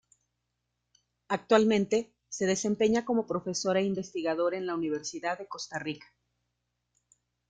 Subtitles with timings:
[1.27, 6.07] Actualmente, se desempeña como profesor e investigador en la Universidad de Costa Rica.